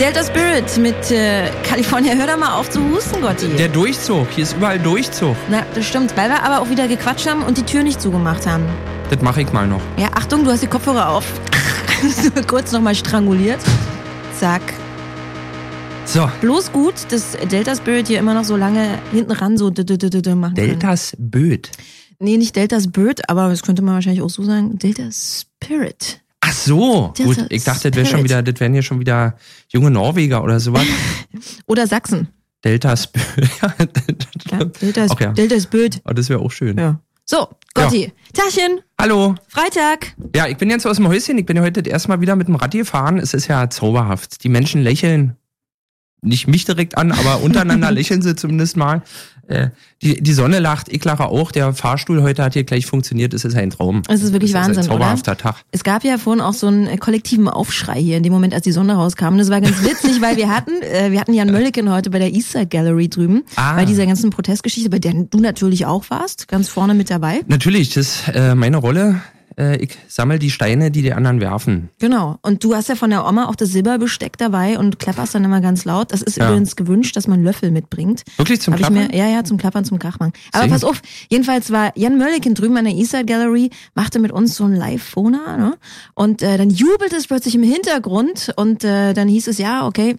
Delta 0.00 0.24
Spirit 0.24 0.76
mit 0.76 1.12
äh, 1.12 1.50
California. 1.62 2.14
Hör 2.14 2.26
doch 2.26 2.36
mal 2.36 2.58
auf 2.58 2.68
zu 2.68 2.80
husten, 2.90 3.20
Gotti. 3.20 3.46
Der 3.56 3.68
Durchzug, 3.68 4.28
hier 4.30 4.42
ist 4.42 4.56
überall 4.56 4.78
Durchzug. 4.78 5.36
Na, 5.48 5.64
das 5.72 5.86
stimmt, 5.86 6.16
weil 6.16 6.28
wir 6.28 6.42
aber 6.42 6.60
auch 6.60 6.68
wieder 6.68 6.88
gequatscht 6.88 7.28
haben 7.28 7.44
und 7.44 7.58
die 7.58 7.62
Tür 7.62 7.84
nicht 7.84 8.02
zugemacht 8.02 8.44
haben. 8.44 8.64
Das 9.08 9.22
mache 9.22 9.42
ich 9.42 9.52
mal 9.52 9.68
noch. 9.68 9.80
Ja, 9.96 10.08
Achtung, 10.14 10.44
du 10.44 10.50
hast 10.50 10.64
die 10.64 10.66
Kopfhörer 10.66 11.10
auf. 11.10 11.24
Kurz 12.48 12.72
nochmal 12.72 12.96
stranguliert. 12.96 13.60
Zack. 14.36 14.62
So. 16.06 16.28
Bloß 16.40 16.72
gut, 16.72 16.94
dass 17.10 17.36
Delta 17.50 17.76
Spirit 17.76 18.08
hier 18.08 18.18
immer 18.18 18.34
noch 18.34 18.44
so 18.44 18.56
lange 18.56 18.98
hinten 19.12 19.30
ran 19.30 19.56
so 19.56 19.70
machen. 19.70 20.54
Deltas 20.56 21.12
Böd. 21.18 21.70
Nee, 22.18 22.36
nicht 22.36 22.56
Deltas 22.56 22.90
Bird, 22.90 23.28
aber 23.30 23.48
das 23.48 23.62
könnte 23.62 23.82
man 23.82 23.94
wahrscheinlich 23.94 24.22
auch 24.22 24.30
so 24.30 24.42
sagen. 24.42 24.76
Delta 24.76 25.04
Spirit. 25.12 26.23
Ach 26.54 26.58
so, 26.66 27.12
Delta 27.18 27.42
gut. 27.42 27.52
Ich 27.52 27.64
dachte, 27.64 27.90
das 27.90 27.96
wäre 27.96 28.06
schon 28.06 28.24
wieder, 28.24 28.42
das 28.42 28.60
wären 28.60 28.72
hier 28.72 28.82
schon 28.82 29.00
wieder 29.00 29.36
junge 29.68 29.90
Norweger 29.90 30.42
oder 30.44 30.60
sowas. 30.60 30.84
Oder 31.66 31.86
Sachsen. 31.86 32.28
Deltas 32.64 33.06
Böd. 33.12 33.22
Ja, 33.60 33.74
Ja, 34.50 34.64
Delta, 34.64 35.06
Ach 35.10 35.20
ja. 35.20 35.32
Delta 35.32 35.56
Bird. 35.70 36.00
Oh, 36.04 36.12
das 36.12 36.28
wäre 36.28 36.40
auch 36.40 36.50
schön. 36.50 36.78
Ja. 36.78 37.00
So, 37.24 37.48
Gotti. 37.74 38.12
Tachchen. 38.32 38.80
Hallo. 39.00 39.34
Freitag. 39.48 40.14
Ja, 40.36 40.46
ich 40.46 40.56
bin 40.56 40.70
jetzt 40.70 40.86
aus 40.86 40.96
dem 40.96 41.08
Häuschen. 41.08 41.38
Ich 41.38 41.46
bin 41.46 41.56
ja 41.56 41.62
heute 41.62 41.82
das 41.82 41.90
erste 41.90 42.08
Mal 42.08 42.20
wieder 42.20 42.36
mit 42.36 42.48
dem 42.48 42.54
Rad 42.54 42.72
gefahren. 42.72 43.18
Es 43.18 43.34
ist 43.34 43.48
ja 43.48 43.68
zauberhaft. 43.70 44.44
Die 44.44 44.48
Menschen 44.48 44.82
lächeln. 44.82 45.36
Nicht 46.24 46.48
mich 46.48 46.64
direkt 46.64 46.96
an, 46.98 47.12
aber 47.12 47.40
untereinander 47.42 47.90
lächeln 47.90 48.22
sie 48.22 48.34
zumindest 48.34 48.76
mal. 48.76 49.02
Äh, 49.46 49.68
die, 50.02 50.22
die 50.22 50.32
Sonne 50.32 50.58
lacht, 50.58 50.88
ich 50.90 51.04
lache 51.04 51.26
auch. 51.26 51.52
Der 51.52 51.74
Fahrstuhl 51.74 52.22
heute 52.22 52.42
hat 52.42 52.54
hier 52.54 52.64
gleich 52.64 52.86
funktioniert. 52.86 53.34
Es 53.34 53.44
ist 53.44 53.54
ein 53.54 53.68
Traum. 53.70 54.02
Es 54.08 54.22
ist 54.22 54.32
wirklich 54.32 54.52
es 54.52 54.56
Wahnsinn, 54.56 54.72
Ist 54.72 54.78
ein 54.78 54.84
zauberhafter 54.84 55.36
Tag. 55.36 55.56
Es 55.70 55.84
gab 55.84 56.02
ja 56.02 56.16
vorhin 56.16 56.40
auch 56.40 56.54
so 56.54 56.66
einen 56.66 56.86
äh, 56.86 56.96
kollektiven 56.96 57.48
Aufschrei 57.48 58.00
hier 58.00 58.16
in 58.16 58.22
dem 58.22 58.32
Moment, 58.32 58.54
als 58.54 58.64
die 58.64 58.72
Sonne 58.72 58.94
rauskam. 58.94 59.28
Und 59.32 59.38
das 59.38 59.50
war 59.50 59.60
ganz 59.60 59.82
witzig, 59.82 60.22
weil 60.22 60.36
wir 60.38 60.48
hatten, 60.48 60.70
äh, 60.82 61.10
wir 61.10 61.20
hatten 61.20 61.34
Jan 61.34 61.50
Mölliken 61.52 61.92
heute 61.92 62.08
bei 62.08 62.18
der 62.18 62.32
Easter 62.32 62.64
Gallery 62.64 63.08
drüben, 63.08 63.42
Ah. 63.56 63.74
bei 63.76 63.84
dieser 63.84 64.06
ganzen 64.06 64.30
Protestgeschichte, 64.30 64.88
bei 64.88 64.98
der 64.98 65.12
du 65.12 65.40
natürlich 65.40 65.84
auch 65.84 66.08
warst, 66.08 66.48
ganz 66.48 66.70
vorne 66.70 66.94
mit 66.94 67.10
dabei. 67.10 67.42
Natürlich, 67.46 67.90
das 67.90 68.06
ist 68.06 68.28
äh, 68.34 68.54
meine 68.54 68.78
Rolle. 68.78 69.20
Äh, 69.58 69.76
ich 69.78 69.96
sammle 70.08 70.38
die 70.38 70.50
Steine, 70.50 70.90
die 70.90 71.02
die 71.02 71.12
anderen 71.12 71.40
werfen. 71.40 71.90
Genau. 71.98 72.38
Und 72.42 72.64
du 72.64 72.74
hast 72.74 72.88
ja 72.88 72.94
von 72.96 73.10
der 73.10 73.26
Oma 73.26 73.46
auch 73.48 73.54
das 73.56 73.70
Silberbesteck 73.70 74.36
dabei 74.38 74.78
und 74.78 74.98
klapperst 74.98 75.34
dann 75.34 75.44
immer 75.44 75.60
ganz 75.60 75.84
laut. 75.84 76.12
Das 76.12 76.22
ist 76.22 76.36
Ja. 76.36 76.48
übrigens 76.48 76.76
gewünscht, 76.76 77.16
dass 77.16 77.26
man 77.28 77.42
Löffel 77.42 77.70
mitbringt. 77.70 78.22
Wirklich 78.36 78.60
zum 78.60 78.74
Hab 78.74 78.78
Klappern? 78.80 79.08
mir, 79.08 79.16
ja, 79.16 79.28
ja, 79.28 79.44
zum 79.44 79.56
Klappern, 79.56 79.84
zum 79.84 79.98
Krachmann. 79.98 80.32
Aber 80.52 80.62
Sing. 80.64 80.72
pass 80.72 80.84
auf, 80.84 81.00
jedenfalls 81.28 81.70
war 81.70 81.92
Jan 81.96 82.18
Mölliken 82.18 82.54
drüben 82.54 82.76
an 82.76 82.84
der 82.84 82.94
Eastside 82.94 83.24
Gallery, 83.24 83.70
machte 83.94 84.18
mit 84.18 84.32
uns 84.32 84.56
so 84.56 84.64
ein 84.64 84.74
Live-Phona, 84.74 85.56
ne? 85.56 85.76
Und 86.14 86.42
äh, 86.42 86.56
dann 86.58 86.70
jubelte 86.70 87.16
es 87.16 87.26
plötzlich 87.26 87.54
im 87.54 87.62
Hintergrund 87.62 88.52
und 88.56 88.84
äh, 88.84 89.12
dann 89.14 89.28
hieß 89.28 89.48
es, 89.48 89.58
ja, 89.58 89.86
okay, 89.86 90.16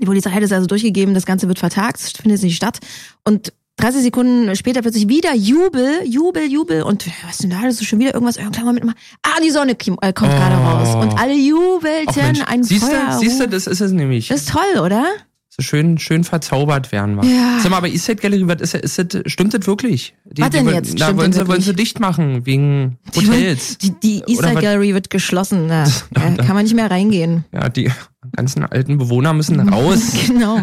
die 0.00 0.06
Polizei 0.06 0.30
hat 0.30 0.42
es 0.42 0.52
also 0.52 0.66
durchgegeben, 0.66 1.14
das 1.14 1.26
Ganze 1.26 1.48
wird 1.48 1.58
vertagt, 1.58 1.98
es 2.00 2.12
findet 2.12 2.42
nicht 2.42 2.56
statt. 2.56 2.78
Und 3.24 3.52
30 3.78 4.02
Sekunden 4.02 4.54
später 4.54 4.82
plötzlich 4.82 5.08
wieder 5.08 5.34
Jubel, 5.34 6.02
Jubel, 6.04 6.44
Jubel. 6.50 6.82
Und 6.82 7.06
was 7.26 7.38
denn 7.38 7.50
da? 7.50 7.62
Das 7.62 7.80
ist 7.80 7.86
schon 7.86 7.98
wieder 7.98 8.14
irgendwas. 8.14 8.36
Irgendwann 8.36 8.64
Moment 8.66 8.84
mal. 8.84 8.94
Ah, 9.22 9.40
die 9.42 9.50
Sonne 9.50 9.72
äh, 9.72 9.74
kommt 9.74 9.98
Oh. 10.32 10.36
gerade 10.36 10.54
raus. 10.56 10.94
Und 10.94 11.18
alle 11.18 11.34
jubelten. 11.34 12.42
Ein 12.46 12.62
siehst 12.62 12.84
Feuer. 12.84 13.08
du, 13.12 13.18
siehst 13.18 13.40
du, 13.40 13.48
das 13.48 13.66
ist 13.66 13.80
es 13.80 13.92
nämlich. 13.92 14.28
das 14.28 14.42
ist 14.42 14.50
toll, 14.50 14.80
oder? 14.82 15.04
So 15.48 15.62
schön, 15.62 15.98
schön 15.98 16.24
verzaubert 16.24 16.92
werden 16.92 17.16
wir. 17.20 17.28
Ja. 17.28 17.58
Sag 17.60 17.70
mal, 17.70 17.76
aber 17.78 17.88
Eastside 17.88 18.22
Gallery, 18.22 18.48
was 18.48 18.62
ist, 18.72 18.74
ist 18.74 19.14
das, 19.14 19.20
stimmt 19.30 19.52
das 19.52 19.66
wirklich? 19.66 20.14
Die, 20.24 20.40
Was 20.40 20.48
denn 20.50 20.66
die, 20.66 20.72
jetzt? 20.72 20.98
Da 20.98 21.14
wollen 21.16 21.32
sie, 21.32 21.46
wollen 21.46 21.60
sie 21.60 21.74
dicht 21.74 22.00
machen, 22.00 22.46
wegen 22.46 22.98
Die, 23.14 23.26
Hotels. 23.28 23.76
die, 23.76 23.90
die 24.00 24.18
Eastside 24.26 24.54
was- 24.54 24.62
Gallery 24.62 24.94
wird 24.94 25.10
geschlossen. 25.10 25.68
Da, 25.68 25.84
da 26.10 26.20
kann 26.36 26.54
man 26.54 26.62
nicht 26.64 26.74
mehr 26.74 26.90
reingehen. 26.90 27.44
Ja, 27.52 27.68
die 27.68 27.90
ganzen 28.36 28.64
alten 28.64 28.98
Bewohner 28.98 29.32
müssen 29.32 29.60
raus. 29.68 30.00
Genau. 30.26 30.56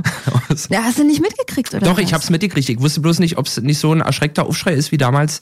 raus. 0.50 0.68
Ja, 0.70 0.84
hast 0.84 1.00
du 1.00 1.04
nicht 1.04 1.22
mitgekriegt, 1.22 1.74
oder? 1.74 1.86
Doch, 1.86 1.98
was? 1.98 2.04
ich 2.04 2.14
hab's 2.14 2.30
mitgekriegt. 2.30 2.70
Ich 2.70 2.80
wusste 2.82 3.02
bloß 3.02 3.20
nicht, 3.20 3.38
ob 3.38 3.48
es 3.48 3.62
nicht 3.62 3.78
so 3.80 3.94
ein 3.94 4.02
erschreckter 4.02 4.46
Aufschrei 4.46 4.74
ist 4.74 4.92
wie 4.92 4.98
damals, 4.98 5.42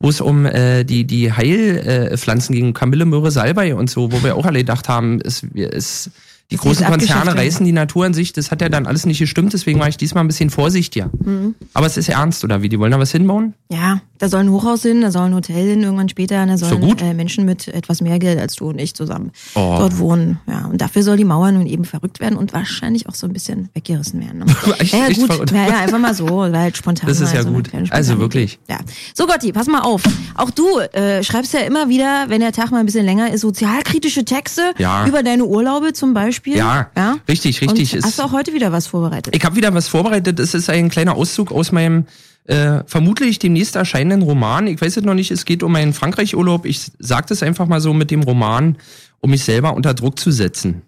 wo 0.00 0.08
es 0.08 0.20
um 0.20 0.46
äh, 0.46 0.84
die, 0.84 1.04
die 1.06 1.32
Heilpflanzen 1.32 2.54
äh, 2.54 2.58
ging, 2.60 2.72
Kamille, 2.74 3.04
Möhre, 3.04 3.30
Salbei 3.30 3.74
und 3.74 3.90
so, 3.90 4.12
wo 4.12 4.22
wir 4.22 4.36
auch 4.36 4.46
alle 4.46 4.58
gedacht 4.60 4.88
haben, 4.88 5.20
wir- 5.52 5.72
es, 5.74 6.10
die 6.50 6.54
die 6.54 6.56
großen 6.56 6.86
Konzerne 6.86 7.34
reißen 7.34 7.66
die 7.66 7.72
Natur 7.72 8.06
an 8.06 8.14
sich. 8.14 8.32
Das 8.32 8.50
hat 8.50 8.62
ja 8.62 8.70
dann 8.70 8.86
alles 8.86 9.04
nicht 9.04 9.18
gestimmt, 9.18 9.52
deswegen 9.52 9.80
war 9.80 9.88
ich 9.88 9.98
diesmal 9.98 10.24
ein 10.24 10.28
bisschen 10.28 10.48
vorsichtiger. 10.48 11.10
Mhm. 11.24 11.54
Aber 11.74 11.86
es 11.86 11.96
ist 11.98 12.08
ernst, 12.08 12.42
oder 12.42 12.62
wie? 12.62 12.70
Die 12.70 12.78
wollen 12.78 12.90
da 12.92 12.98
was 12.98 13.12
hinbauen? 13.12 13.52
Ja, 13.70 14.00
da 14.18 14.28
soll 14.28 14.40
ein 14.40 14.50
Hochhaus 14.50 14.82
hin, 14.82 15.00
da 15.00 15.10
soll 15.10 15.22
ein 15.22 15.34
Hotel 15.34 15.66
hin, 15.68 15.82
irgendwann 15.82 16.08
später. 16.08 16.42
Und 16.42 16.48
da 16.48 16.56
sollen 16.56 16.80
gut. 16.80 17.00
äh, 17.02 17.14
Menschen 17.14 17.44
mit 17.44 17.68
etwas 17.68 18.00
mehr 18.00 18.18
Geld 18.18 18.38
als 18.38 18.54
du 18.56 18.68
und 18.68 18.78
ich 18.80 18.94
zusammen 18.94 19.32
Oh. 19.54 19.76
dort 19.78 19.98
wohnen. 19.98 20.38
Ja, 20.46 20.66
und 20.66 20.80
dafür 20.80 21.02
soll 21.02 21.16
die 21.16 21.24
Mauer 21.24 21.52
nun 21.52 21.66
eben 21.66 21.84
verrückt 21.84 22.20
werden 22.20 22.36
und 22.36 22.52
wahrscheinlich 22.52 23.08
auch 23.08 23.14
so 23.14 23.26
ein 23.26 23.32
bisschen 23.32 23.68
weggerissen 23.74 24.20
werden. 24.20 24.40
Ne? 24.40 24.46
Echt- 24.78 24.92
ja, 24.92 25.06
echt 25.06 25.20
gut. 25.20 25.32
verrückt. 25.32 25.50
Ja, 25.52 25.66
ja, 25.68 25.78
einfach 25.78 25.98
mal 25.98 26.14
so, 26.14 26.26
weil 26.26 26.56
halt 26.58 26.76
spontan. 26.76 27.08
Das 27.08 27.20
ist 27.20 27.32
ja 27.32 27.42
so 27.42 27.50
gut. 27.50 27.70
Also 27.90 28.18
wirklich. 28.18 28.58
Ja. 28.68 28.78
So, 29.14 29.26
Gotti, 29.26 29.52
pass 29.52 29.66
mal 29.66 29.80
auf. 29.80 30.02
Auch 30.34 30.50
du 30.50 30.78
äh, 30.78 31.22
schreibst 31.22 31.52
ja 31.54 31.60
immer 31.60 31.88
wieder, 31.88 32.26
wenn 32.28 32.40
der 32.40 32.52
Tag 32.52 32.70
mal 32.70 32.78
ein 32.80 32.86
bisschen 32.86 33.04
länger 33.04 33.32
ist, 33.32 33.42
sozialkritische 33.42 34.24
Texte 34.24 34.72
Ja. 34.78 35.06
über 35.06 35.22
deine 35.22 35.44
Urlaube 35.44 35.92
zum 35.92 36.14
Beispiel. 36.14 36.56
Ja, 36.56 36.88
ja? 36.96 37.16
richtig, 37.28 37.60
richtig. 37.60 37.92
Und 37.92 37.98
Ist- 37.98 38.04
hast 38.06 38.18
du 38.18 38.22
auch 38.24 38.32
heute 38.32 38.52
wieder 38.52 38.72
was 38.72 38.86
vorbereitet? 38.88 39.34
Ich 39.36 39.44
habe 39.44 39.56
wieder 39.56 39.72
was 39.74 39.88
vorbereitet. 39.88 40.38
Es 40.40 40.54
ist 40.54 40.68
ein 40.70 40.88
kleiner 40.88 41.14
Auszug 41.16 41.52
aus 41.52 41.72
meinem 41.72 42.06
äh, 42.48 42.82
vermutlich 42.86 43.38
demnächst 43.38 43.76
erscheinenden 43.76 44.22
Roman. 44.22 44.66
Ich 44.66 44.80
weiß 44.80 44.96
es 44.96 45.04
noch 45.04 45.14
nicht, 45.14 45.30
es 45.30 45.44
geht 45.44 45.62
um 45.62 45.70
meinen 45.72 45.92
Frankreich-Urlaub. 45.92 46.64
Ich 46.64 46.90
sage 46.98 47.26
das 47.28 47.42
einfach 47.42 47.66
mal 47.66 47.80
so 47.80 47.92
mit 47.92 48.10
dem 48.10 48.22
Roman, 48.22 48.76
um 49.20 49.30
mich 49.30 49.44
selber 49.44 49.74
unter 49.74 49.92
Druck 49.94 50.18
zu 50.18 50.30
setzen. 50.30 50.82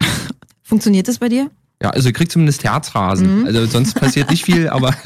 Funktioniert 0.62 1.06
das 1.06 1.18
bei 1.18 1.28
dir? 1.28 1.50
Ja, 1.82 1.90
also 1.90 2.08
ich 2.08 2.14
krieg 2.14 2.30
zumindest 2.30 2.64
Herzrasen. 2.64 3.40
Mhm. 3.40 3.46
Also 3.46 3.66
sonst 3.66 3.94
passiert 3.94 4.30
nicht 4.30 4.44
viel, 4.44 4.68
aber, 4.70 4.94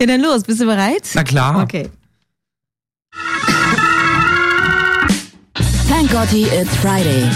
Ja, 0.00 0.06
dann 0.06 0.20
los. 0.20 0.44
Bist 0.44 0.60
du 0.60 0.66
bereit? 0.66 1.02
na 1.14 1.24
klar. 1.24 1.62
Okay. 1.64 1.88
Thank 5.88 6.12
Gotti, 6.12 6.44
it's 6.44 6.76
Friday. 6.76 7.28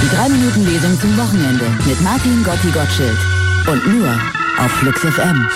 Die 0.00 0.16
3-Minuten-Lesung 0.16 0.98
zum 1.00 1.16
Wochenende 1.18 1.66
mit 1.86 2.00
Martin 2.00 2.42
Gotti 2.42 2.70
Gottschild. 2.70 3.18
Und 3.66 3.86
nur 3.86 4.08
auf 4.58 4.70
Flux 4.72 5.00
FM. 5.00 5.48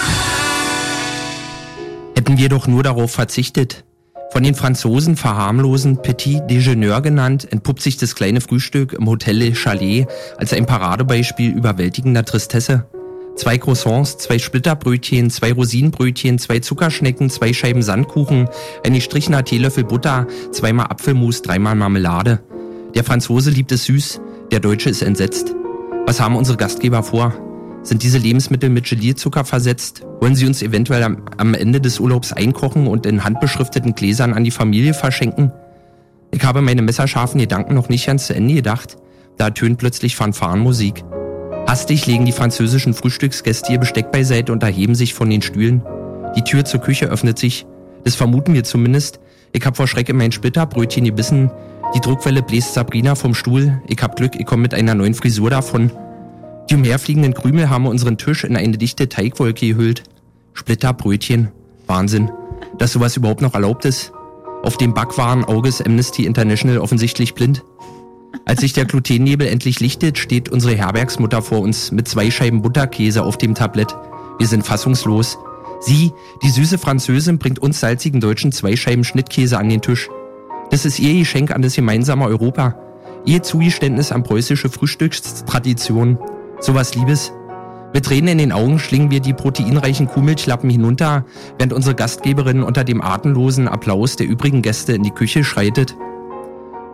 Hätten 2.16 2.38
wir 2.38 2.48
doch 2.48 2.66
nur 2.66 2.82
darauf 2.82 3.10
verzichtet. 3.10 3.84
Von 4.30 4.42
den 4.42 4.54
Franzosen 4.54 5.14
verharmlosen 5.14 6.00
Petit 6.00 6.40
Déjeuner 6.48 7.02
genannt, 7.02 7.46
entpuppt 7.50 7.82
sich 7.82 7.98
das 7.98 8.14
kleine 8.14 8.40
Frühstück 8.40 8.94
im 8.94 9.06
Hotel 9.06 9.36
Le 9.36 9.54
Chalet 9.54 10.06
als 10.38 10.54
ein 10.54 10.64
Paradebeispiel 10.64 11.50
überwältigender 11.54 12.24
Tristesse. 12.24 12.86
Zwei 13.36 13.58
Croissants, 13.58 14.16
zwei 14.16 14.38
Splitterbrötchen, 14.38 15.28
zwei 15.28 15.52
Rosinenbrötchen, 15.52 16.38
zwei 16.38 16.60
Zuckerschnecken, 16.60 17.28
zwei 17.28 17.52
Scheiben 17.52 17.82
Sandkuchen, 17.82 18.48
ein 18.86 18.94
gestrichener 18.94 19.44
Teelöffel 19.44 19.84
Butter, 19.84 20.26
zweimal 20.50 20.86
Apfelmus, 20.86 21.42
dreimal 21.42 21.74
Marmelade. 21.74 22.40
Der 22.94 23.04
Franzose 23.04 23.50
liebt 23.50 23.70
es 23.70 23.84
süß, 23.84 24.20
der 24.50 24.60
Deutsche 24.60 24.88
ist 24.88 25.02
entsetzt. 25.02 25.54
Was 26.06 26.20
haben 26.20 26.36
unsere 26.36 26.56
Gastgeber 26.56 27.02
vor? 27.02 27.47
Sind 27.88 28.02
diese 28.02 28.18
Lebensmittel 28.18 28.68
mit 28.68 28.84
Gelierzucker 28.84 29.46
versetzt? 29.46 30.02
Wollen 30.20 30.34
sie 30.34 30.44
uns 30.44 30.60
eventuell 30.60 31.02
am, 31.02 31.22
am 31.38 31.54
Ende 31.54 31.80
des 31.80 31.98
Urlaubs 31.98 32.34
einkochen 32.34 32.86
und 32.86 33.06
in 33.06 33.24
handbeschrifteten 33.24 33.94
Gläsern 33.94 34.34
an 34.34 34.44
die 34.44 34.50
Familie 34.50 34.92
verschenken? 34.92 35.52
Ich 36.30 36.44
habe 36.44 36.60
meine 36.60 36.82
messerscharfen 36.82 37.40
Gedanken 37.40 37.72
noch 37.72 37.88
nicht 37.88 38.06
ganz 38.06 38.26
zu 38.26 38.34
Ende 38.34 38.52
gedacht. 38.52 38.98
Da 39.38 39.46
ertönt 39.46 39.78
plötzlich 39.78 40.16
Fanfarenmusik. 40.16 41.02
Hastig 41.66 42.04
legen 42.06 42.26
die 42.26 42.32
französischen 42.32 42.92
Frühstücksgäste 42.92 43.72
ihr 43.72 43.78
Besteck 43.78 44.12
beiseite 44.12 44.52
und 44.52 44.62
erheben 44.62 44.94
sich 44.94 45.14
von 45.14 45.30
den 45.30 45.40
Stühlen. 45.40 45.80
Die 46.36 46.44
Tür 46.44 46.66
zur 46.66 46.80
Küche 46.80 47.06
öffnet 47.06 47.38
sich. 47.38 47.64
Das 48.04 48.16
vermuten 48.16 48.52
wir 48.52 48.64
zumindest. 48.64 49.18
Ich 49.52 49.64
hab 49.64 49.78
vor 49.78 49.88
Schreck 49.88 50.10
in 50.10 50.18
mein 50.18 50.32
Splitterbrötchen 50.32 51.06
gebissen. 51.06 51.50
Die 51.94 52.00
Druckwelle 52.00 52.42
bläst 52.42 52.74
Sabrina 52.74 53.14
vom 53.14 53.34
Stuhl. 53.34 53.80
Ich 53.86 54.02
hab 54.02 54.16
Glück, 54.16 54.32
ich 54.38 54.44
komme 54.44 54.60
mit 54.60 54.74
einer 54.74 54.94
neuen 54.94 55.14
Frisur 55.14 55.48
davon. 55.48 55.90
Die 56.70 56.74
umherfliegenden 56.74 57.32
Krümel 57.32 57.70
haben 57.70 57.86
unseren 57.86 58.18
Tisch 58.18 58.44
in 58.44 58.56
eine 58.56 58.76
dichte 58.76 59.08
Teigwolke 59.08 59.68
gehüllt. 59.68 60.02
Splitterbrötchen. 60.52 61.48
Wahnsinn. 61.86 62.30
Dass 62.76 62.92
sowas 62.92 63.16
überhaupt 63.16 63.40
noch 63.40 63.54
erlaubt 63.54 63.86
ist. 63.86 64.12
Auf 64.62 64.76
dem 64.76 64.92
Backwaren-Auge 64.92 65.68
ist 65.68 65.84
Amnesty 65.86 66.26
International 66.26 66.78
offensichtlich 66.78 67.34
blind. 67.34 67.64
Als 68.44 68.60
sich 68.60 68.74
der 68.74 68.84
Glutennebel 68.84 69.46
endlich 69.46 69.80
lichtet, 69.80 70.18
steht 70.18 70.50
unsere 70.50 70.76
Herbergsmutter 70.76 71.40
vor 71.40 71.60
uns 71.60 71.90
mit 71.90 72.06
zwei 72.06 72.30
Scheiben 72.30 72.60
Butterkäse 72.60 73.22
auf 73.22 73.38
dem 73.38 73.54
Tablett. 73.54 73.96
Wir 74.38 74.46
sind 74.46 74.66
fassungslos. 74.66 75.38
Sie, 75.80 76.12
die 76.42 76.50
süße 76.50 76.76
Französin, 76.76 77.38
bringt 77.38 77.60
uns 77.60 77.80
salzigen 77.80 78.20
Deutschen 78.20 78.52
zwei 78.52 78.76
Scheiben 78.76 79.04
Schnittkäse 79.04 79.58
an 79.58 79.68
den 79.70 79.80
Tisch. 79.80 80.08
Das 80.70 80.84
ist 80.84 80.98
ihr 80.98 81.18
Geschenk 81.18 81.50
an 81.50 81.62
das 81.62 81.76
gemeinsame 81.76 82.26
Europa. 82.26 82.74
Ihr 83.24 83.42
Zugeständnis 83.42 84.12
an 84.12 84.22
preußische 84.22 84.68
Frühstückstradition. 84.68 86.18
Sowas 86.60 86.94
Liebes. 86.94 87.32
Mit 87.94 88.04
Tränen 88.04 88.28
in 88.28 88.38
den 88.38 88.52
Augen 88.52 88.78
schlingen 88.78 89.10
wir 89.10 89.20
die 89.20 89.32
proteinreichen 89.32 90.08
Kuhmilchlappen 90.08 90.68
hinunter, 90.68 91.24
während 91.56 91.72
unsere 91.72 91.94
Gastgeberin 91.94 92.62
unter 92.62 92.84
dem 92.84 93.00
atemlosen 93.00 93.68
Applaus 93.68 94.16
der 94.16 94.26
übrigen 94.26 94.60
Gäste 94.60 94.92
in 94.92 95.02
die 95.02 95.10
Küche 95.10 95.44
schreitet. 95.44 95.96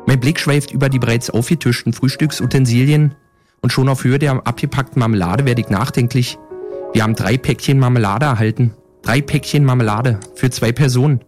Mein 0.06 0.20
Blick 0.20 0.38
schweift 0.38 0.70
über 0.70 0.88
die 0.88 0.98
bereits 0.98 1.30
aufgetischten 1.30 1.92
Frühstücksutensilien 1.92 3.14
und 3.62 3.72
schon 3.72 3.88
auf 3.88 4.04
Höhe 4.04 4.18
der 4.18 4.46
abgepackten 4.46 5.00
Marmelade 5.00 5.46
werde 5.46 5.62
ich 5.62 5.70
nachdenklich. 5.70 6.38
Wir 6.92 7.02
haben 7.02 7.14
drei 7.14 7.38
Päckchen 7.38 7.78
Marmelade 7.78 8.26
erhalten. 8.26 8.74
Drei 9.02 9.20
Päckchen 9.20 9.64
Marmelade 9.64 10.20
für 10.34 10.50
zwei 10.50 10.70
Personen. 10.70 11.20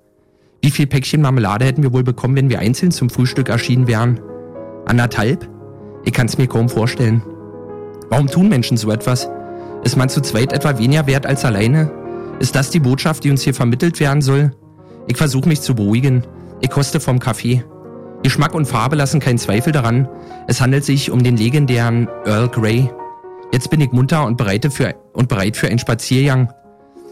Wie 0.63 0.71
viel 0.71 0.87
Päckchen 0.87 1.23
Marmelade 1.23 1.65
hätten 1.65 1.83
wir 1.83 1.93
wohl 1.93 2.05
bekommen, 2.05 2.37
wenn 2.37 2.51
wir 2.51 2.59
einzeln 2.59 2.91
zum 2.93 3.11
Frühstück 3.11 3.49
erschienen 3.49 3.89
wären? 3.89 4.21
Anderthalb? 4.85 5.49
Ich 6.05 6.13
kann 6.13 6.27
es 6.27 6.39
mir 6.39 6.47
kaum 6.47 6.69
vorstellen. 6.69 7.23
Warum 8.09 8.29
tun 8.29 8.49
Menschen 8.49 8.77
so 8.77 8.91
etwas? 8.91 9.29
Ist 9.85 9.97
man 9.97 10.09
zu 10.09 10.21
zweit 10.21 10.53
etwa 10.53 10.79
weniger 10.79 11.07
wert 11.07 11.27
als 11.27 11.45
alleine? 11.45 11.91
Ist 12.39 12.55
das 12.55 12.71
die 12.71 12.81
Botschaft, 12.81 13.25
die 13.25 13.31
uns 13.31 13.43
hier 13.43 13.55
vermittelt 13.55 13.99
werden 14.01 14.23
soll? 14.23 14.53
Ich 15.09 15.17
versuche 15.17 15.49
mich 15.49 15.61
zu 15.61 15.75
beruhigen. 15.75 16.25
Ich 16.61 16.71
koste 16.71 17.01
vom 17.01 17.19
Kaffee. 17.19 17.65
Geschmack 18.23 18.55
und 18.55 18.67
Farbe 18.67 18.97
lassen 18.97 19.21
keinen 19.21 19.39
Zweifel 19.39 19.73
daran. 19.73 20.09
Es 20.47 20.61
handelt 20.61 20.85
sich 20.85 21.11
um 21.11 21.23
den 21.23 21.37
legendären 21.37 22.09
Earl 22.25 22.49
Grey. 22.49 22.91
Jetzt 23.53 23.71
bin 23.71 23.81
ich 23.81 23.93
munter 23.93 24.25
und, 24.25 24.37
bereite 24.37 24.71
für, 24.71 24.95
und 25.13 25.29
bereit 25.29 25.57
für 25.57 25.69
einen 25.69 25.79
Spaziergang. 25.79 26.53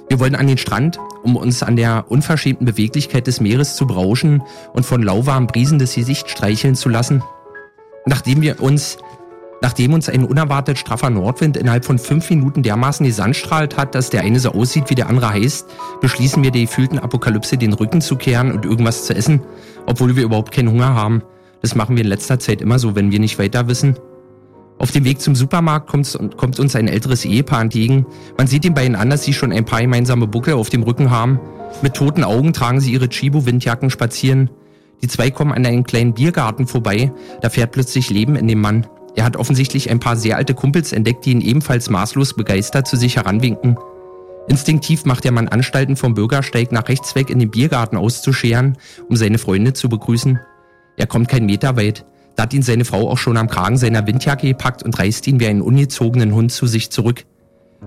Wir 0.08 0.20
wollen 0.20 0.34
an 0.34 0.46
den 0.46 0.58
Strand, 0.58 0.98
um 1.22 1.36
uns 1.36 1.62
an 1.62 1.76
der 1.76 2.06
unverschämten 2.08 2.66
Beweglichkeit 2.66 3.26
des 3.26 3.40
Meeres 3.40 3.76
zu 3.76 3.86
berauschen 3.86 4.42
und 4.72 4.84
von 4.84 5.02
lauwarmen 5.02 5.46
Brisen 5.46 5.78
das 5.78 5.94
Gesicht 5.94 6.28
streicheln 6.28 6.74
zu 6.74 6.88
lassen. 6.88 7.22
Nachdem 8.06 8.42
wir 8.42 8.60
uns, 8.60 8.98
nachdem 9.62 9.94
uns 9.94 10.08
ein 10.08 10.24
unerwartet 10.24 10.78
straffer 10.78 11.10
Nordwind 11.10 11.56
innerhalb 11.56 11.84
von 11.84 11.98
fünf 11.98 12.28
Minuten 12.30 12.62
dermaßen 12.62 13.06
gesandstrahlt 13.06 13.76
hat, 13.76 13.94
dass 13.94 14.10
der 14.10 14.22
eine 14.22 14.40
so 14.40 14.50
aussieht, 14.50 14.90
wie 14.90 14.94
der 14.94 15.08
andere 15.08 15.30
heißt, 15.30 15.66
beschließen 16.00 16.42
wir 16.42 16.50
der 16.50 16.62
gefühlten 16.62 16.98
Apokalypse 16.98 17.56
den 17.56 17.72
Rücken 17.72 18.00
zu 18.00 18.16
kehren 18.16 18.52
und 18.52 18.64
irgendwas 18.64 19.04
zu 19.06 19.14
essen, 19.14 19.40
obwohl 19.86 20.16
wir 20.16 20.24
überhaupt 20.24 20.52
keinen 20.52 20.70
Hunger 20.70 20.94
haben. 20.94 21.22
Das 21.62 21.74
machen 21.74 21.96
wir 21.96 22.04
in 22.04 22.10
letzter 22.10 22.38
Zeit 22.38 22.60
immer 22.60 22.78
so, 22.78 22.94
wenn 22.94 23.10
wir 23.10 23.20
nicht 23.20 23.38
weiter 23.38 23.68
wissen. 23.68 23.96
Auf 24.78 24.90
dem 24.90 25.04
Weg 25.04 25.20
zum 25.20 25.34
Supermarkt 25.34 25.88
kommt, 25.88 26.18
kommt 26.36 26.58
uns 26.58 26.76
ein 26.76 26.88
älteres 26.88 27.24
Ehepaar 27.24 27.62
entgegen. 27.62 28.06
Man 28.36 28.46
sieht 28.46 28.64
den 28.64 28.74
beiden 28.74 28.96
an, 28.96 29.08
dass 29.08 29.22
sie 29.22 29.32
schon 29.32 29.52
ein 29.52 29.64
paar 29.64 29.80
gemeinsame 29.80 30.26
Buckel 30.26 30.54
auf 30.54 30.68
dem 30.68 30.82
Rücken 30.82 31.10
haben. 31.10 31.40
Mit 31.80 31.94
toten 31.94 32.24
Augen 32.24 32.52
tragen 32.52 32.80
sie 32.80 32.92
ihre 32.92 33.08
Chibo-Windjacken 33.08 33.88
spazieren. 33.88 34.50
Die 35.00 35.08
zwei 35.08 35.30
kommen 35.30 35.52
an 35.52 35.64
einem 35.64 35.84
kleinen 35.84 36.12
Biergarten 36.12 36.66
vorbei. 36.66 37.12
Da 37.40 37.50
fährt 37.50 37.72
plötzlich 37.72 38.10
Leben 38.10 38.36
in 38.36 38.48
dem 38.48 38.60
Mann. 38.60 38.86
Er 39.16 39.24
hat 39.24 39.36
offensichtlich 39.36 39.90
ein 39.90 40.00
paar 40.00 40.16
sehr 40.16 40.36
alte 40.36 40.54
Kumpels 40.54 40.92
entdeckt, 40.92 41.24
die 41.24 41.32
ihn 41.32 41.40
ebenfalls 41.40 41.88
maßlos 41.88 42.34
begeistert 42.34 42.88
zu 42.88 42.96
sich 42.96 43.16
heranwinken. 43.16 43.78
Instinktiv 44.48 45.04
macht 45.04 45.24
der 45.24 45.32
Mann 45.32 45.48
Anstalten 45.48 45.96
vom 45.96 46.14
Bürgersteig 46.14 46.72
nach 46.72 46.88
rechts 46.88 47.14
weg 47.14 47.30
in 47.30 47.38
den 47.38 47.50
Biergarten 47.50 47.96
auszuscheren, 47.96 48.76
um 49.08 49.16
seine 49.16 49.38
Freunde 49.38 49.72
zu 49.72 49.88
begrüßen. 49.88 50.38
Er 50.96 51.06
kommt 51.06 51.28
keinen 51.28 51.46
Meter 51.46 51.76
weit. 51.76 52.04
Da 52.36 52.42
hat 52.42 52.52
ihn 52.52 52.62
seine 52.62 52.84
Frau 52.84 53.08
auch 53.08 53.18
schon 53.18 53.36
am 53.36 53.48
Kragen 53.48 53.76
seiner 53.76 54.06
Windjacke 54.06 54.48
gepackt 54.48 54.82
und 54.82 54.98
reißt 54.98 55.26
ihn 55.28 55.40
wie 55.40 55.46
einen 55.46 55.62
ungezogenen 55.62 56.34
Hund 56.34 56.52
zu 56.52 56.66
sich 56.66 56.90
zurück. 56.90 57.24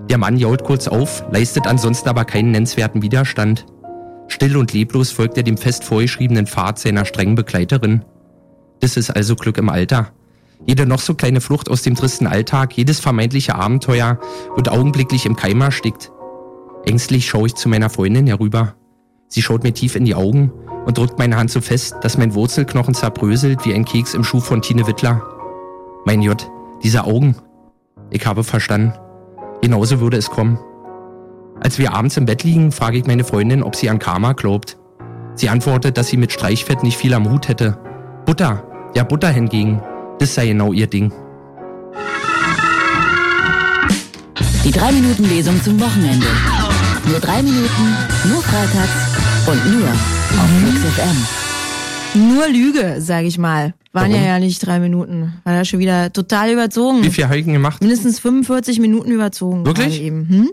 Der 0.08 0.18
Mann 0.18 0.38
jault 0.38 0.64
kurz 0.64 0.88
auf, 0.88 1.24
leistet 1.30 1.66
ansonsten 1.66 2.08
aber 2.08 2.24
keinen 2.24 2.52
nennenswerten 2.52 3.02
Widerstand. 3.02 3.66
Still 4.28 4.56
und 4.56 4.72
leblos 4.72 5.10
folgt 5.10 5.36
er 5.36 5.42
dem 5.42 5.58
fest 5.58 5.84
vorgeschriebenen 5.84 6.46
Pfad 6.46 6.78
seiner 6.78 7.04
strengen 7.04 7.34
Begleiterin. 7.34 8.04
Das 8.80 8.96
ist 8.96 9.10
also 9.10 9.36
Glück 9.36 9.58
im 9.58 9.68
Alter. 9.68 10.12
Jede 10.66 10.86
noch 10.86 11.00
so 11.00 11.14
kleine 11.14 11.40
Flucht 11.40 11.70
aus 11.70 11.82
dem 11.82 11.94
tristen 11.94 12.26
Alltag, 12.26 12.76
jedes 12.76 13.00
vermeintliche 13.00 13.54
Abenteuer 13.54 14.18
wird 14.54 14.68
augenblicklich 14.68 15.24
im 15.24 15.36
Keim 15.36 15.60
erstickt. 15.60 16.12
Ängstlich 16.84 17.28
schaue 17.28 17.46
ich 17.46 17.54
zu 17.54 17.68
meiner 17.68 17.90
Freundin 17.90 18.26
herüber. 18.26 18.74
Sie 19.28 19.42
schaut 19.42 19.62
mir 19.62 19.72
tief 19.72 19.94
in 19.94 20.04
die 20.04 20.14
Augen 20.14 20.52
und 20.86 20.96
drückt 20.96 21.18
meine 21.18 21.36
Hand 21.36 21.50
so 21.50 21.60
fest, 21.60 21.96
dass 22.02 22.18
mein 22.18 22.34
Wurzelknochen 22.34 22.94
zerbröselt 22.94 23.64
wie 23.64 23.74
ein 23.74 23.84
Keks 23.84 24.14
im 24.14 24.24
Schuh 24.24 24.40
von 24.40 24.62
Tine 24.62 24.86
Wittler. 24.86 25.22
Mein 26.04 26.22
J, 26.22 26.50
diese 26.82 27.04
Augen. 27.04 27.36
Ich 28.10 28.26
habe 28.26 28.44
verstanden. 28.44 28.94
Genauso 29.60 30.00
würde 30.00 30.16
es 30.16 30.30
kommen. 30.30 30.58
Als 31.60 31.78
wir 31.78 31.92
abends 31.92 32.16
im 32.16 32.24
Bett 32.24 32.44
liegen, 32.44 32.72
frage 32.72 32.98
ich 32.98 33.06
meine 33.06 33.24
Freundin, 33.24 33.62
ob 33.62 33.76
sie 33.76 33.90
an 33.90 33.98
Karma 33.98 34.32
glaubt. 34.32 34.78
Sie 35.34 35.48
antwortet, 35.48 35.98
dass 35.98 36.08
sie 36.08 36.16
mit 36.16 36.32
Streichfett 36.32 36.82
nicht 36.82 36.96
viel 36.96 37.14
am 37.14 37.30
Hut 37.30 37.48
hätte. 37.48 37.78
Butter, 38.24 38.64
ja 38.94 39.04
Butter 39.04 39.28
hingegen, 39.28 39.82
das 40.18 40.34
sei 40.34 40.48
genau 40.48 40.72
ihr 40.72 40.86
Ding. 40.86 41.12
Die 44.64 44.72
3-Minuten-Lesung 44.72 45.62
zum 45.62 45.80
Wochenende. 45.80 46.26
Nur 47.08 47.20
drei 47.20 47.42
Minuten, 47.42 47.96
nur 48.28 48.42
freitags 48.42 49.46
und 49.46 49.72
nur 49.72 49.88
auf 49.88 50.50
Mhm. 52.14 52.34
Nur 52.34 52.48
Lüge, 52.48 52.96
sage 53.00 53.26
ich 53.26 53.38
mal. 53.38 53.74
Waren 53.92 54.10
ja 54.10 54.16
Warum? 54.16 54.28
ja 54.28 54.38
nicht 54.38 54.66
drei 54.66 54.78
Minuten. 54.78 55.34
War 55.44 55.54
ja 55.54 55.64
schon 55.64 55.78
wieder 55.78 56.12
total 56.12 56.52
überzogen. 56.52 57.02
Wie 57.02 57.10
viel 57.10 57.24
habe 57.24 57.38
ich 57.38 57.44
denn 57.44 57.54
gemacht? 57.54 57.80
Mindestens 57.80 58.18
45 58.20 58.80
Minuten 58.80 59.10
überzogen. 59.10 59.64
Wirklich? 59.64 60.02
Eben. 60.02 60.28
Hm? 60.28 60.50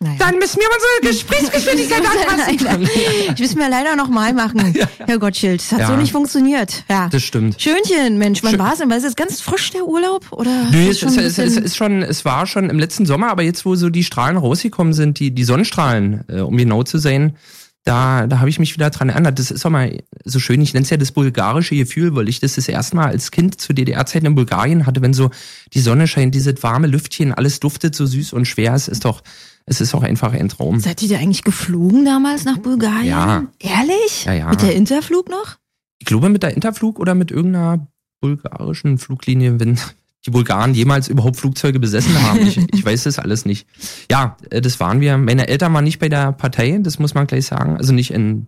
Naja. 0.00 0.14
Dann 0.20 0.36
müssen 0.38 0.60
wir 0.60 0.68
unsere 0.72 1.12
Gesprächsgeschwindigkeit 1.12 2.02
anpassen. 2.06 2.88
Ich 3.34 3.40
müssen 3.40 3.58
wir 3.58 3.68
leider 3.68 3.96
noch 3.96 4.08
mal 4.08 4.32
machen. 4.32 4.72
Herr 4.98 5.18
Gottschild, 5.18 5.60
das 5.60 5.72
hat 5.72 5.80
Ja. 5.80 5.86
so 5.88 5.96
nicht 5.96 6.12
funktioniert. 6.12 6.84
Ja. 6.88 7.08
Das 7.08 7.24
stimmt. 7.24 7.60
Schönchen, 7.60 8.16
Mensch, 8.16 8.44
wann 8.44 8.50
Schön. 8.52 8.58
war 8.60 8.72
es 8.74 8.78
denn? 8.78 8.90
War 8.90 8.96
es 8.96 9.02
jetzt 9.02 9.16
ganz 9.16 9.40
frisch 9.40 9.70
der 9.70 9.84
Urlaub? 9.86 10.30
Oder 10.30 10.70
Nö, 10.70 10.84
ist 10.88 11.02
es, 11.02 11.14
schon 11.14 11.18
es, 11.24 11.38
es, 11.38 11.56
ist 11.56 11.76
schon, 11.76 12.02
es 12.04 12.24
war 12.24 12.46
schon 12.46 12.70
im 12.70 12.78
letzten 12.78 13.06
Sommer, 13.06 13.28
aber 13.30 13.42
jetzt, 13.42 13.64
wo 13.64 13.74
so 13.74 13.90
die 13.90 14.04
Strahlen 14.04 14.36
rausgekommen 14.36 14.92
sind, 14.92 15.18
die, 15.18 15.32
die 15.34 15.42
Sonnenstrahlen, 15.44 16.24
äh, 16.28 16.40
um 16.40 16.56
genau 16.56 16.84
zu 16.84 16.98
sein, 16.98 17.36
da, 17.82 18.28
da 18.28 18.38
habe 18.38 18.50
ich 18.50 18.60
mich 18.60 18.74
wieder 18.74 18.90
dran 18.90 19.08
erinnert. 19.08 19.40
Das 19.40 19.50
ist 19.50 19.66
auch 19.66 19.70
mal 19.70 19.98
so 20.24 20.38
schön, 20.38 20.60
ich 20.60 20.74
nenne 20.74 20.84
es 20.84 20.90
ja 20.90 20.96
das 20.96 21.10
bulgarische 21.10 21.74
Gefühl, 21.74 22.14
weil 22.14 22.28
ich 22.28 22.38
das 22.38 22.54
das 22.54 22.68
erste 22.68 22.94
Mal 22.94 23.06
als 23.06 23.32
Kind 23.32 23.60
zu 23.60 23.72
DDR-Zeiten 23.72 24.26
in 24.26 24.36
Bulgarien 24.36 24.86
hatte, 24.86 25.02
wenn 25.02 25.12
so 25.14 25.30
die 25.74 25.80
Sonne 25.80 26.06
scheint, 26.06 26.36
dieses 26.36 26.62
warme 26.62 26.86
Lüftchen, 26.86 27.32
alles 27.34 27.58
duftet 27.58 27.96
so 27.96 28.06
süß 28.06 28.32
und 28.34 28.44
schwer. 28.44 28.74
Es 28.74 28.86
ist 28.86 29.04
doch, 29.04 29.22
es 29.68 29.80
ist 29.80 29.94
auch 29.94 30.02
einfach 30.02 30.32
ein 30.32 30.48
Traum. 30.48 30.80
Seid 30.80 31.02
ihr 31.02 31.08
da 31.08 31.16
eigentlich 31.16 31.44
geflogen 31.44 32.04
damals 32.04 32.44
nach 32.44 32.58
Bulgarien? 32.58 33.06
Ja. 33.06 33.46
Ehrlich? 33.58 34.24
Ja, 34.24 34.32
ja. 34.32 34.48
Mit 34.48 34.62
der 34.62 34.74
Interflug 34.74 35.28
noch? 35.28 35.56
Ich 35.98 36.06
glaube 36.06 36.28
mit 36.28 36.42
der 36.42 36.54
Interflug 36.54 36.98
oder 36.98 37.14
mit 37.14 37.30
irgendeiner 37.30 37.86
bulgarischen 38.20 38.98
Fluglinie, 38.98 39.60
wenn 39.60 39.78
die 40.26 40.30
Bulgaren 40.30 40.74
jemals 40.74 41.08
überhaupt 41.08 41.36
Flugzeuge 41.36 41.78
besessen 41.78 42.20
haben. 42.22 42.46
Ich, 42.46 42.58
ich 42.72 42.84
weiß 42.84 43.04
das 43.04 43.18
alles 43.18 43.44
nicht. 43.44 43.68
Ja, 44.10 44.36
äh, 44.50 44.60
das 44.60 44.80
waren 44.80 45.00
wir. 45.00 45.18
Meine 45.18 45.48
Eltern 45.48 45.72
waren 45.74 45.84
nicht 45.84 45.98
bei 45.98 46.08
der 46.08 46.32
Partei, 46.32 46.78
das 46.82 46.98
muss 46.98 47.14
man 47.14 47.26
gleich 47.26 47.46
sagen. 47.46 47.76
Also 47.76 47.92
nicht 47.92 48.12
in 48.12 48.46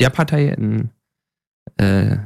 der 0.00 0.10
Partei, 0.10 0.48
in 0.48 0.90
äh, 1.76 2.18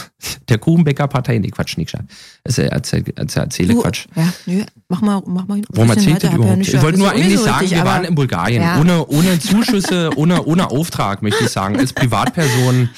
der 0.48 0.58
Kuchenbäcker-Partei. 0.58 1.38
Nee, 1.38 1.48
Quatsch, 1.48 1.76
nicht. 1.76 1.96
Es 2.44 2.58
erzähle 2.58 3.04
erzähle 3.16 3.74
Quatsch. 3.74 4.06
Ja, 4.14 4.32
nö, 4.46 4.64
mach 4.88 5.00
mal, 5.00 5.22
mach 5.26 5.46
mal. 5.46 5.62
Warum 5.70 5.90
erzählt 5.90 6.22
ja 6.22 6.34
überhaupt? 6.34 6.58
nicht 6.58 6.72
ich 6.72 6.82
wollte 6.82 6.98
nur 6.98 7.08
das 7.08 7.16
eigentlich 7.16 7.40
sagen, 7.40 7.60
richtig, 7.60 7.78
wir 7.78 7.84
waren 7.84 8.04
in 8.04 8.14
Bulgarien. 8.14 8.62
Ja. 8.62 8.80
Ohne, 8.80 9.06
ohne 9.06 9.38
Zuschüsse, 9.38 10.10
ohne, 10.16 10.44
ohne 10.44 10.70
Auftrag, 10.70 11.22
möchte 11.22 11.44
ich 11.44 11.50
sagen. 11.50 11.76
Als 11.76 11.92
Privatperson. 11.94 12.90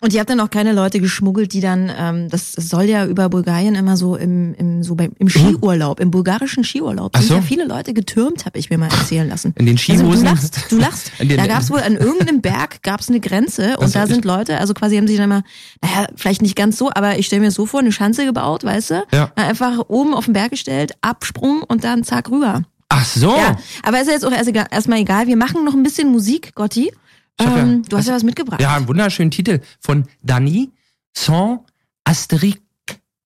Und 0.00 0.12
ihr 0.14 0.20
habt 0.20 0.30
dann 0.30 0.38
auch 0.38 0.50
keine 0.50 0.72
Leute 0.72 1.00
geschmuggelt, 1.00 1.52
die 1.52 1.60
dann, 1.60 1.90
ähm, 1.98 2.28
das 2.28 2.52
soll 2.52 2.84
ja 2.84 3.04
über 3.04 3.28
Bulgarien 3.28 3.74
immer 3.74 3.96
so 3.96 4.14
im, 4.14 4.54
im, 4.54 4.84
so 4.84 4.94
beim, 4.94 5.10
im 5.18 5.28
Skiurlaub, 5.28 5.98
im 5.98 6.12
bulgarischen 6.12 6.62
Skiurlaub, 6.62 7.10
Ach 7.14 7.18
sind 7.20 7.28
so. 7.30 7.34
ja 7.34 7.42
viele 7.42 7.64
Leute 7.64 7.92
getürmt, 7.94 8.46
habe 8.46 8.60
ich 8.60 8.70
mir 8.70 8.78
mal 8.78 8.86
erzählen 8.92 9.28
lassen. 9.28 9.54
In 9.58 9.66
den 9.66 9.74
Also, 9.76 9.82
Skihosen. 9.94 10.24
du 10.24 10.30
lachst, 10.30 10.60
du 10.70 10.78
lachst. 10.78 11.10
Den- 11.18 11.36
da 11.36 11.46
gab's 11.48 11.68
wohl 11.70 11.80
an 11.80 11.96
irgendeinem 11.96 12.40
Berg 12.40 12.82
gab's 12.84 13.08
eine 13.08 13.18
Grenze 13.18 13.70
und 13.76 13.82
Also 13.82 13.98
da 13.98 14.06
sind 14.06 14.24
Leute, 14.24 14.58
also 14.58 14.72
quasi 14.72 14.96
haben 14.96 15.08
sie 15.08 15.16
dann 15.16 15.28
mal, 15.30 15.42
naja, 15.82 16.06
vielleicht 16.14 16.42
nicht 16.42 16.54
ganz 16.54 16.78
so, 16.78 16.90
aber 16.94 17.18
ich 17.18 17.26
stelle 17.26 17.42
mir 17.42 17.50
so 17.50 17.66
vor, 17.66 17.80
eine 17.80 17.90
Schanze 17.90 18.24
gebaut, 18.24 18.62
weißt 18.62 18.90
du? 18.90 19.02
Ja. 19.12 19.32
Einfach 19.34 19.80
oben 19.88 20.14
auf 20.14 20.26
den 20.26 20.34
Berg 20.34 20.50
gestellt, 20.52 20.92
Absprung 21.00 21.62
und 21.66 21.82
dann 21.82 22.04
zack 22.04 22.30
rüber. 22.30 22.62
Ach 22.88 23.04
so. 23.04 23.36
Ja, 23.36 23.56
aber 23.82 24.00
ist 24.00 24.06
ja 24.06 24.12
jetzt 24.12 24.24
auch 24.24 24.30
erstmal 24.32 24.98
egal. 25.00 25.26
Wir 25.26 25.36
machen 25.36 25.64
noch 25.64 25.74
ein 25.74 25.82
bisschen 25.82 26.10
Musik, 26.12 26.54
Gotti. 26.54 26.92
Ich 27.40 27.46
hab 27.46 27.56
ja- 27.56 27.62
Ähm, 27.62 27.82
du 27.88 27.96
hast 27.96 28.08
ja 28.08 28.14
was 28.14 28.22
mitgebracht. 28.24 28.60
Ja, 28.60 28.74
einen 28.76 28.88
wunderschönen 28.88 29.30
Titel 29.30 29.60
von 29.80 30.04
Dani 30.22 30.70
Saint 31.16 31.60
Asterique. 32.04 32.60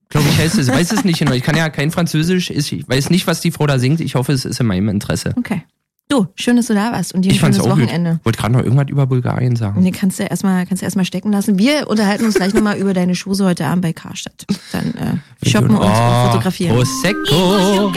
Glaube 0.08 0.28
ich 0.28 0.38
heißt 0.38 0.58
es. 0.58 0.68
Ich 0.68 0.74
weiß 0.74 0.92
es 0.92 1.04
nicht 1.04 1.18
genau. 1.18 1.32
Ich 1.32 1.42
kann 1.42 1.56
ja 1.56 1.70
kein 1.70 1.90
Französisch. 1.90 2.50
Ich 2.50 2.86
weiß 2.88 3.08
nicht, 3.10 3.26
was 3.26 3.40
die 3.40 3.50
Frau 3.50 3.66
da 3.66 3.78
singt. 3.78 4.00
Ich 4.00 4.14
hoffe, 4.14 4.32
es 4.32 4.44
ist 4.44 4.60
in 4.60 4.66
meinem 4.66 4.88
Interesse. 4.90 5.32
Okay. 5.36 5.62
Du, 6.08 6.26
schön, 6.34 6.56
dass 6.56 6.66
du 6.66 6.74
da 6.74 6.92
warst 6.92 7.14
und 7.14 7.22
dir 7.22 7.30
ein 7.30 7.34
Ich 7.34 7.40
fand's 7.40 7.56
schönes 7.56 7.70
auch 7.72 7.76
gut. 7.76 7.84
Wochenende. 7.84 8.20
Wollte 8.22 8.38
gerade 8.38 8.52
noch 8.52 8.62
irgendwas 8.62 8.88
über 8.90 9.06
Bulgarien 9.06 9.56
sagen. 9.56 9.78
Und 9.78 9.84
den 9.84 9.94
kannst 9.94 10.18
du 10.18 10.24
erstmal, 10.24 10.66
kannst 10.66 10.82
du 10.82 10.84
erstmal 10.84 11.06
stecken 11.06 11.32
lassen. 11.32 11.58
Wir 11.58 11.88
unterhalten 11.88 12.26
uns 12.26 12.34
gleich 12.34 12.52
nochmal 12.52 12.76
über 12.80 12.92
deine 12.92 13.14
Schose 13.14 13.46
heute 13.46 13.64
Abend 13.66 13.80
bei 13.82 13.94
Karstadt. 13.94 14.44
Dann 14.72 14.94
äh, 14.94 15.48
shoppen 15.48 15.70
wir 15.72 15.80
uns 15.80 15.98
und 15.98 16.30
fotografieren. 16.32 16.76
Prosecco. 16.76 17.92